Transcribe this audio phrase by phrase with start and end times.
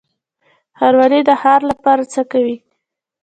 [0.77, 2.57] ښاروالي د ښار لپاره څه کوي؟